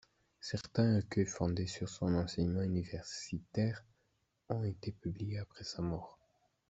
[0.39, 3.85] Certains recueils fondés sur son enseignement universitaire
[4.49, 6.17] ont été publiés après sa mort.